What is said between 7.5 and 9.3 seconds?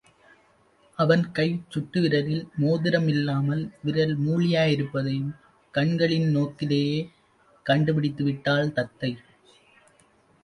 கண்டுபிடித்துவிட்டாள் தத்தை.